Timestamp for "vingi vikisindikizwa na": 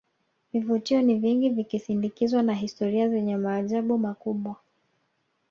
1.19-2.53